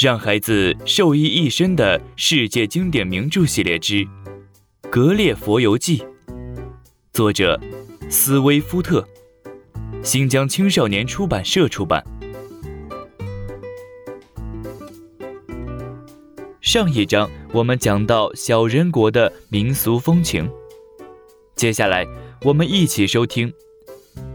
[0.00, 4.04] 让孩子受益一生的世界经典名著系列之
[4.88, 5.98] 《格列佛游记》，
[7.12, 7.60] 作者
[8.08, 9.04] 斯威夫特，
[10.04, 12.04] 新疆青少年出版社出版。
[16.60, 20.48] 上一章我们讲到小人国的民俗风情，
[21.56, 22.06] 接下来
[22.44, 23.52] 我们一起收听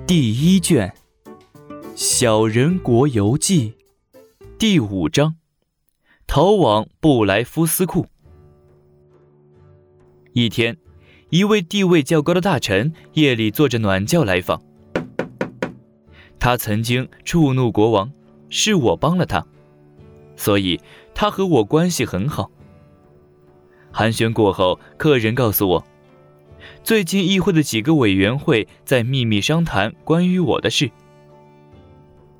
[0.06, 0.94] 第一卷
[1.96, 3.70] 《小人国游记》
[4.58, 5.38] 第五章。
[6.28, 8.08] 逃往布莱夫斯库。
[10.34, 10.78] 一天，
[11.30, 14.62] 一位地位较高的大臣夜里坐着暖轿来访。
[16.40, 18.12] 他曾经触怒国王，
[18.50, 19.46] 是我帮了他，
[20.36, 20.80] 所以
[21.14, 22.50] 他和我关系很好。
[23.92, 25.86] 寒暄过后，客人告诉我，
[26.84, 30.90] 最近议会的几个委员会在秘密商谈关于我的事。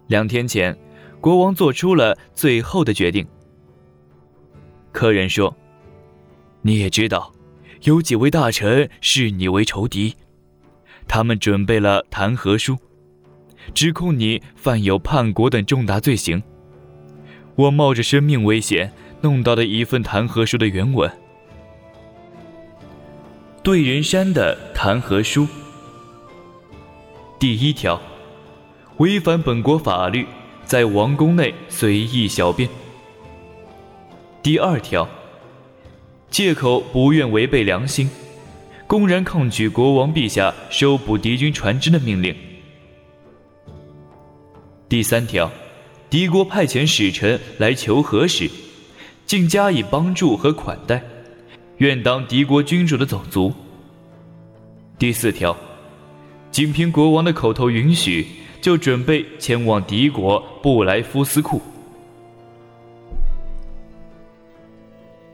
[0.08, 0.76] 两天前，
[1.22, 3.28] 国王做出了最后的决定。
[4.94, 5.54] 客人说
[6.62, 7.34] ：“你也知道，
[7.82, 10.16] 有几位大臣视你为仇敌，
[11.08, 12.78] 他们准备了弹劾书，
[13.74, 16.42] 指控你犯有叛国等重大罪行。
[17.56, 21.12] 我冒着生命危险弄到的一份弹劾书的原文。
[23.64, 25.48] 对人山的弹劾书，
[27.40, 28.00] 第一条：
[28.98, 30.28] 违反本国法律，
[30.64, 32.70] 在王宫内随意小便。”
[34.44, 35.08] 第二条，
[36.30, 38.10] 借口不愿违背良心，
[38.86, 42.36] 公然抗拒国王陛下收捕敌军船只的命令。
[44.90, 45.50] 第三条，
[46.10, 48.50] 敌国派遣使臣来求和时，
[49.26, 51.02] 竟加以帮助和款待，
[51.78, 53.54] 愿当敌国君主的走卒。
[55.00, 55.56] 第四条，
[56.52, 58.28] 仅凭国王的口头允许，
[58.62, 61.62] 就准备前往敌国布莱夫斯库。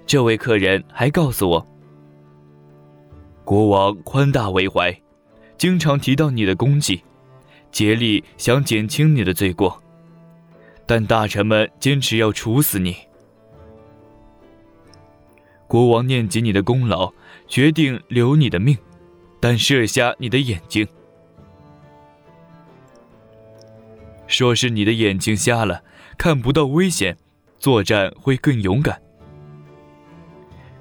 [0.09, 1.67] 这位客人还告诉我，
[3.45, 4.91] 国王宽大为怀，
[5.55, 6.99] 经常提到你的功绩，
[7.71, 9.79] 竭力想减轻你的罪过，
[10.87, 12.95] 但大臣们坚持要处死你。
[15.67, 17.13] 国王念及你的功劳，
[17.47, 18.75] 决定留你的命，
[19.39, 20.87] 但射瞎你的眼睛，
[24.25, 25.83] 说是你的眼睛瞎了，
[26.17, 27.15] 看不到危险，
[27.59, 28.99] 作战会更勇敢。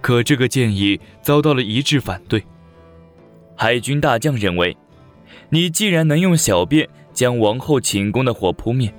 [0.09, 2.43] 可这个建议遭到了一致反对。
[3.55, 4.75] 海军大将认为，
[5.51, 8.91] 你既然能用小便将王后寝宫的火扑灭，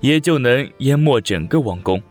[0.00, 2.02] 也就能淹没整个王宫。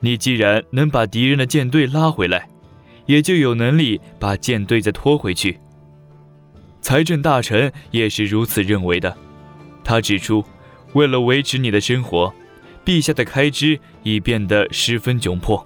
[0.00, 2.48] 你既然能把敌人的舰队拉回来，
[3.04, 5.58] 也就有能力把舰队再拖回去。
[6.80, 9.14] 财政大臣也是如此认为的。
[9.84, 10.42] 他指出，
[10.94, 12.32] 为了维持你的生活，
[12.82, 15.62] 陛下的开支已变得十分窘迫。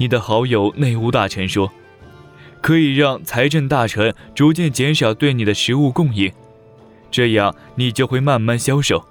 [0.00, 1.70] 你的好友内务大臣说，
[2.60, 6.32] 可以让财政大臣逐渐减少对你的食物供应，
[7.10, 9.04] 这样你就会慢慢消瘦，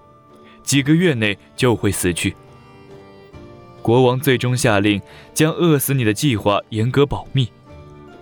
[0.63, 2.35] 几个月内就会死去。
[3.81, 5.01] 国王最终下令
[5.33, 7.49] 将饿死你的计划严格保密，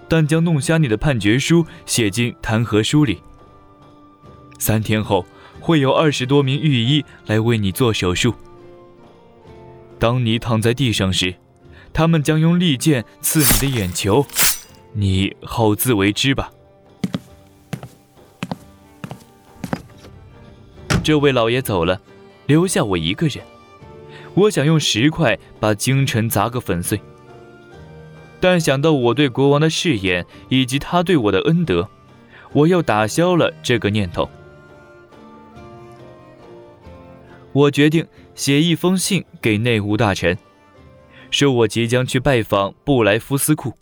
[0.07, 3.21] 但将弄瞎你的判决书写进弹劾书里。
[4.57, 5.23] 三天后
[5.59, 8.33] 会有二十多名御医来为你做手术。
[9.99, 11.35] 当你躺在地上时。
[11.95, 14.27] 他们将用利剑刺你的眼球，
[14.91, 16.51] 你好自为之吧。
[21.01, 22.01] 这位老爷走了，
[22.47, 23.41] 留下我一个人。
[24.33, 26.99] 我想用石块把京城砸个粉碎，
[28.41, 31.87] 但想到我对国王的誓言以及他对我的恩德，
[32.51, 34.29] 我又打消了这个念头。
[37.53, 38.05] 我决定
[38.35, 40.37] 写一封信给内务大臣。
[41.35, 43.73] 说我即将去拜访布莱夫斯库。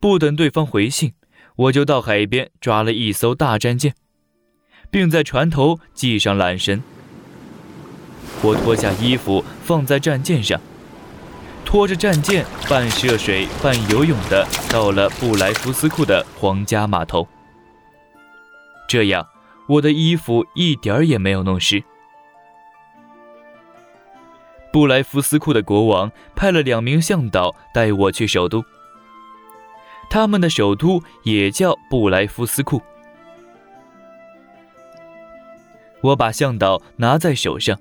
[0.00, 1.14] 不等对方回信，
[1.54, 3.94] 我就到海边抓了一艘大战舰，
[4.90, 6.82] 并在船头系上缆绳。
[8.42, 10.60] 我脱下衣服放在战舰上，
[11.64, 17.28] 拖着战舰半涉水半游泳的到了布莱夫斯库的皇家码头。
[18.88, 19.24] 这样，
[19.68, 21.84] 我的衣服一点儿也没有弄湿。
[24.76, 28.62] 布莱夫斯库的国王派了两名向导带我去首都。
[30.10, 32.82] 他们的首都也叫布莱夫斯库。
[36.02, 37.80] 我把向导拿在手上，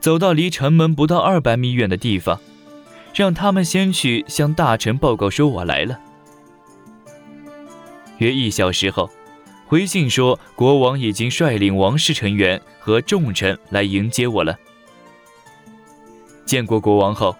[0.00, 2.40] 走到离城门不到二百米远的地方，
[3.12, 6.00] 让他们先去向大臣报告说我来了。
[8.16, 9.10] 约一小时后，
[9.66, 14.58] 回信说国王已经率领王室成员和重臣来迎接我了。
[16.48, 17.36] 见过国王后，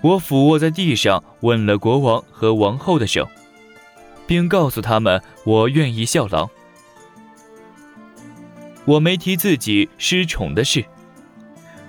[0.00, 3.28] 我俯卧在地上，吻了国王和王后的手，
[4.28, 6.48] 并告诉他们我愿意效劳。
[8.84, 10.84] 我没提自己失宠的事。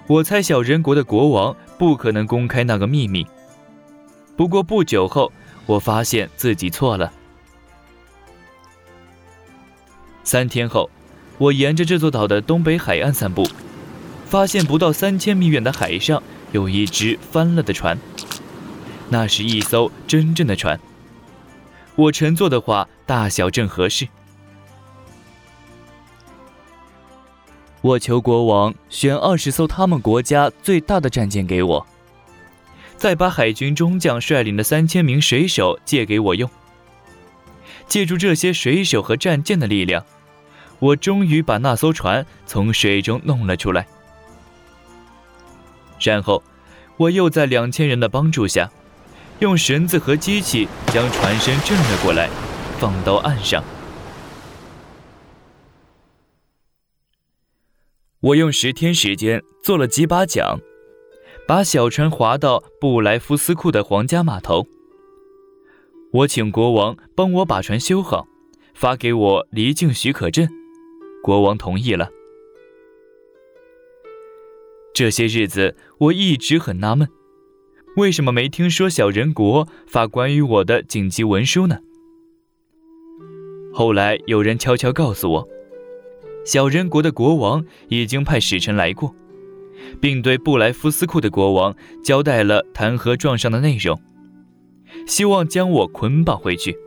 [0.08, 3.28] 我猜小人国的国王不可能公开那个秘密。
[4.36, 5.32] 不过不久后，
[5.68, 7.14] 我发现自己错了。
[10.24, 10.90] 三天后，
[11.38, 13.48] 我沿着这座岛的东北海岸散步，
[14.26, 16.24] 发现不到三千米远的海上。
[16.52, 17.98] 有一只翻了的船，
[19.10, 20.80] 那是一艘真正的船。
[21.96, 24.08] 我乘坐的话，大小正合适。
[27.82, 31.86] 我求国王选二十艘他们国家最大的战舰给我，
[32.98, 36.50] 再把海军中将率领的三千名水手借给我用。
[37.88, 40.06] 借助这些水手和战舰的力量，
[40.80, 43.88] 我终于把那艘船从水中弄了出来。
[46.02, 46.42] 然后，
[46.98, 48.72] 我又在两千人的帮助下，
[49.40, 52.30] 用绳子和机器将船身正了过来，
[52.80, 53.64] 放到岸上。
[58.22, 60.60] 我用十天时间做了几把桨，
[61.48, 64.68] 把小船划到布莱夫斯库的皇家码头。
[66.12, 68.28] 我请国王帮我把船修好，
[68.74, 70.50] 发给我离境许可证，
[71.24, 72.10] 国王同意了。
[75.00, 77.08] 这些日子，我一直很纳闷，
[77.96, 81.78] 为什么没听说小人国发关于我的紧急文书呢？
[83.74, 85.48] 后来有人悄悄告诉我，
[86.44, 89.16] 小人国的国王已经派使臣来过，
[90.02, 91.74] 并对布莱夫斯库的国王
[92.04, 93.98] 交代了弹劾状上的内容，
[95.08, 96.78] 希望将我捆绑回去。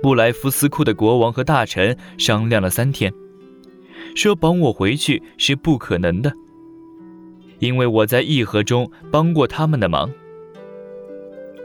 [0.00, 3.12] 布莱夫斯库的国王和大臣商量了三天。
[4.18, 6.32] 说绑我回去是不可能的，
[7.60, 10.10] 因为我在议和中帮过他们的忙。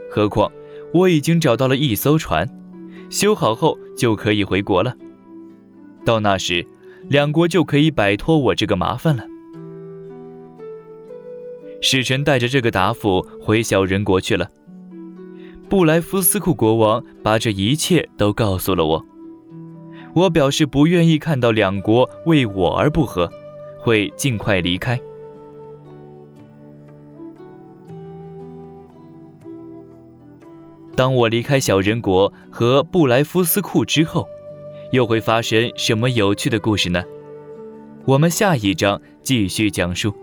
[0.08, 0.52] 何况
[0.92, 2.48] 我已经找到了一艘船，
[3.10, 4.94] 修好后就可以回国了。
[6.04, 6.64] 到那时，
[7.08, 9.24] 两国就可以摆脱我这个麻烦了。
[11.80, 14.48] 使臣带着这个答复回小人国去了。
[15.68, 19.04] 布莱夫斯库国王把这一切都告诉了我。
[20.14, 23.28] 我表示不愿意看到两国为我而不和，
[23.80, 24.98] 会尽快离开。
[30.94, 34.28] 当我离开小人国和布莱夫斯库之后，
[34.92, 37.02] 又会发生什么有趣的故事呢？
[38.04, 40.14] 我们下一章继续讲述。